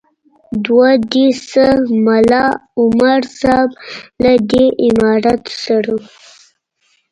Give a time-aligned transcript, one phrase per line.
[0.65, 1.65] دوه دې سه
[2.05, 2.45] ملا
[2.79, 3.69] عمر صاحب
[4.23, 5.95] له دې امارت سره.